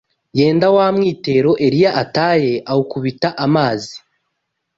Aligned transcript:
Yenda 0.37 0.67
wa 0.75 0.87
mwitero 0.95 1.51
Eliya 1.65 1.91
ataye, 2.03 2.53
awukubita 2.71 3.29
amazi, 3.45 3.95